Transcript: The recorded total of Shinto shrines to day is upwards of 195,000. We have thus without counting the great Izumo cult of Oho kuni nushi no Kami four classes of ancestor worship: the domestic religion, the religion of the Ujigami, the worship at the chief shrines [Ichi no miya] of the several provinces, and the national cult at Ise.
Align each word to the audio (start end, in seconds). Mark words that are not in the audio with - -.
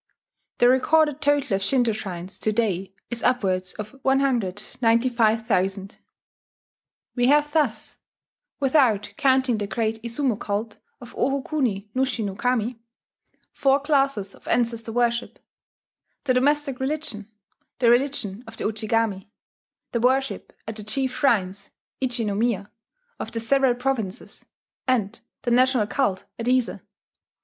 The 0.57 0.67
recorded 0.67 1.21
total 1.21 1.55
of 1.55 1.61
Shinto 1.61 1.91
shrines 1.91 2.39
to 2.39 2.51
day 2.51 2.91
is 3.11 3.21
upwards 3.21 3.73
of 3.75 3.91
195,000. 4.01 5.97
We 7.15 7.27
have 7.27 7.53
thus 7.53 7.99
without 8.59 9.13
counting 9.15 9.59
the 9.59 9.67
great 9.67 10.01
Izumo 10.01 10.39
cult 10.39 10.79
of 10.99 11.13
Oho 11.15 11.43
kuni 11.43 11.87
nushi 11.93 12.23
no 12.25 12.33
Kami 12.33 12.79
four 13.53 13.79
classes 13.79 14.33
of 14.33 14.47
ancestor 14.47 14.91
worship: 14.91 15.37
the 16.23 16.33
domestic 16.33 16.79
religion, 16.79 17.27
the 17.77 17.91
religion 17.91 18.43
of 18.47 18.57
the 18.57 18.63
Ujigami, 18.63 19.27
the 19.91 19.99
worship 19.99 20.51
at 20.67 20.77
the 20.77 20.83
chief 20.83 21.13
shrines 21.13 21.69
[Ichi 22.01 22.25
no 22.25 22.33
miya] 22.33 22.71
of 23.19 23.31
the 23.31 23.39
several 23.39 23.75
provinces, 23.75 24.45
and 24.87 25.19
the 25.43 25.51
national 25.51 25.85
cult 25.85 26.25
at 26.39 26.47
Ise. 26.47 26.79